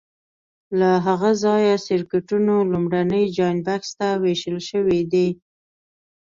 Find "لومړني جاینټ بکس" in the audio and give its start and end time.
2.71-3.89